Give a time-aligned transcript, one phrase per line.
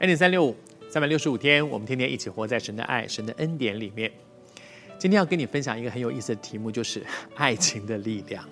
[0.00, 0.56] 恩典三六五，
[0.88, 4.10] 三百六十五天，我们天天一起活在神的爱、神的恩典里面。
[4.98, 7.00] 今天要跟你分享一个很有意思的题目，就是
[7.36, 8.44] 爱情的力量。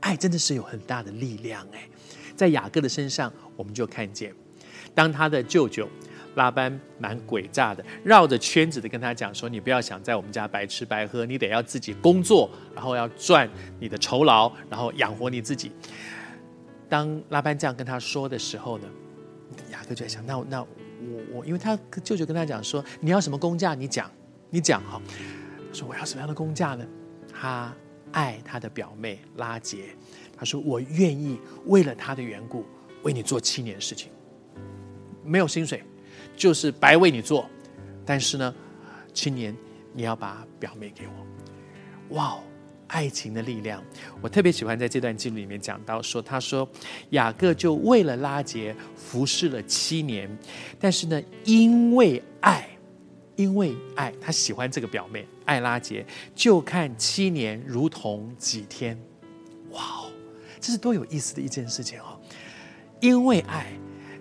[0.00, 1.88] 爱真的是有很大的力量哎，
[2.36, 4.34] 在雅各的身上，我们就看见，
[4.94, 5.88] 当他的舅舅
[6.34, 13.48] 拉班蛮诡诈的，绕着圈子的跟他讲说：“你不要想在我们家白吃白喝，你得要自己工作，然后要赚
[13.80, 15.72] 你的酬劳，然后养活你自己。”
[16.90, 18.86] 当拉班这样跟他说的时候呢，
[19.70, 20.68] 雅各就在想：“那那我
[21.32, 23.74] 我，因为他舅舅跟他讲说，你要什么工价？
[23.74, 24.10] 你讲，
[24.50, 25.00] 你讲哈。”
[25.70, 26.86] 他说：“我要什么样的工价呢？”
[27.32, 27.72] 他。
[28.12, 29.86] 爱他的表妹拉杰，
[30.36, 31.36] 他说：“我愿意
[31.66, 32.64] 为了他的缘故，
[33.02, 34.08] 为你做七年事情，
[35.24, 35.82] 没有薪水，
[36.36, 37.50] 就是白为你做。
[38.06, 38.54] 但是呢，
[39.12, 39.52] 七年
[39.92, 42.14] 你要把表妹给我。
[42.14, 42.38] 哇，
[42.86, 43.82] 爱情的力量！
[44.20, 46.68] 我特别喜欢在这段经历里面讲到说，他说
[47.10, 50.30] 雅各就为了拉杰服侍了七年，
[50.78, 52.68] 但是呢，因为爱。”
[53.36, 58.96] 因为爱，他喜欢这个表妹，爱拉杰，就看七年如同几天，
[59.70, 60.12] 哇哦，
[60.60, 62.16] 这是多有意思的一件事情哦！
[63.00, 63.72] 因为爱，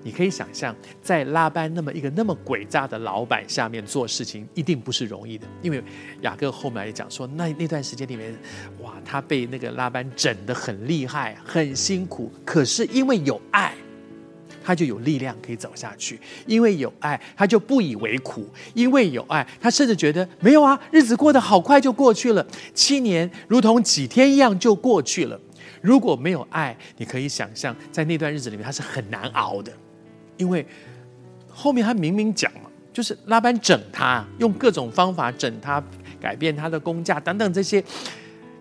[0.04, 5.48] 你可以想象，在拉班那么一个那么诡诈的老板下面做事情，一定不是容易的。
[5.62, 5.82] 因为
[6.22, 8.36] 雅各后面也讲说，那那段时间里面，
[8.82, 13.74] 哇，他被那个拉班整得很厉害，很辛苦，可是因为有爱。
[14.66, 18.44] 他就有力量可以走下去，因为有爱，他就不以为苦；
[18.74, 25.38] 因为有爱，他甚至觉得没有啊，日子过得好快就过去了，七年如同几天一样就过去了。
[25.82, 29.74] 如果没有爱，你可以想象，在那段日子里面他是很难熬的，
[30.38, 30.66] 因为
[31.50, 35.84] 后面他明明讲嘛，就是拉班整他，用各种方法整他，
[36.20, 37.84] 改变他的工价等等这些，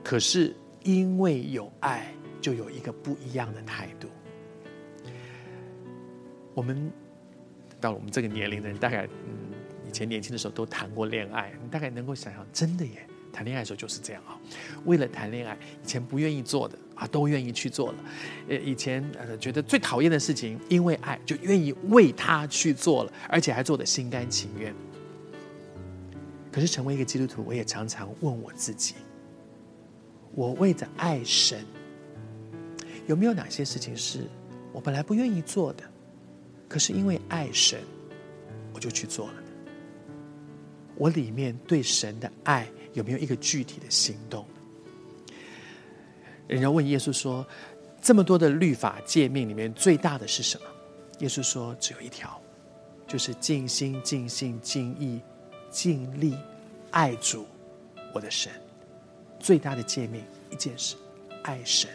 [0.03, 4.09] 可是因为有爱，就有一个不一样的态度。
[6.55, 6.91] 我们
[7.81, 9.55] 到了我们这个年龄的人，大概嗯，
[9.89, 14.39] 以前年轻的时候都谈过恋爱，你大概能够想象，真的耶，谈恋爱的时候就是这样啊。
[14.85, 17.99] 为了谈恋爱，以前不愿意做的啊，都愿意去做了。
[18.49, 24.75] 呃，以前呃觉得最讨厌的事情，因为爱就愿意为他去做了，而且还做的心甘情愿。
[26.51, 28.95] 可是成为一个基督徒，我也常常问我自己：
[30.35, 31.65] 我为着爱神，
[33.07, 34.29] 有没有哪些事情是
[34.71, 35.83] 我本来不愿意做的？
[36.69, 37.81] 可是因为爱神，
[38.75, 39.35] 我就去做了。
[40.97, 44.47] 我里面对神的爱有没有一个具体的行动？
[46.47, 47.47] 人家问耶稣说
[48.01, 50.67] ：“这么多的律法诫命里面，最大的是什么？”
[51.21, 52.41] 耶稣说：“只有一条，
[53.07, 55.21] 就是尽心、尽性、尽意、
[55.71, 56.37] 尽力
[56.91, 57.47] 爱主
[58.13, 58.53] 我的神。
[59.39, 60.97] 最大的诫命一件事，
[61.43, 61.91] 爱神。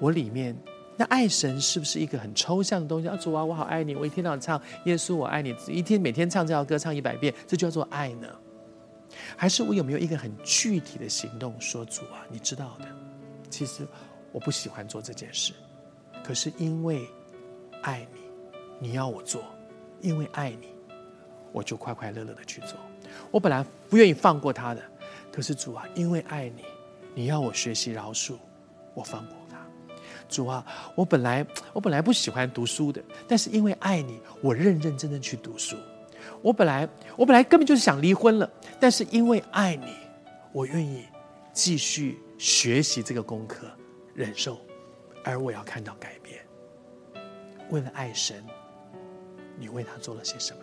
[0.00, 0.56] 我里面。”
[0.96, 3.08] 那爱神是不是一个很抽象的东西？
[3.08, 8.28] 啊，主啊，我好爱你，我一天到晚唱耶稣，我爱你，一天每天唱这条歌唱一百遍，这就叫做爱呢？
[9.36, 11.54] 还是我有没有一个很具体的行动？
[11.60, 12.86] 说主啊，你知道的，
[13.50, 13.86] 其实
[14.32, 15.52] 我不喜欢做这件事，
[16.24, 17.06] 可是因为
[17.82, 19.42] 爱你，你要我做，
[20.00, 20.68] 因为爱你，
[21.52, 22.78] 我就快快乐乐的去做。
[23.30, 24.82] 我本来不愿意放过他的，
[25.30, 26.64] 可是主啊，因为爱你，
[27.14, 28.36] 你要我学习饶恕，
[28.94, 29.36] 我放过。
[30.28, 30.64] 主啊，
[30.94, 35.76] 我本来我本来不喜欢读书的，但是因为爱你，我认认真真去读书。
[36.42, 38.50] 我本来我本来根本就是想离婚了，
[38.80, 39.94] 但是因为爱你，
[40.52, 41.06] 我愿意
[41.52, 43.66] 继续学习这个功课，
[44.14, 44.58] 忍受，
[45.24, 46.44] 而我要看到改变。
[47.70, 48.44] 为了爱神，
[49.58, 50.62] 你为他做了些什么？